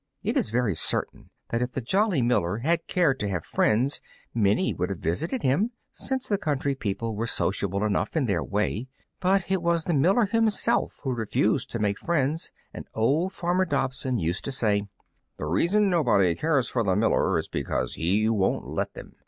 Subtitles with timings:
[0.23, 4.01] It is very certain that if the jolly miller had cared to have friends
[4.33, 8.87] many would have visited him, since the country people were sociable enough in their way;
[9.19, 14.17] but it was the miller himself who refused to make friends, and old Farmer Dobson
[14.17, 14.87] used to say,
[15.37, 19.17] "The reason nobody cares for the miller is because he won't let them.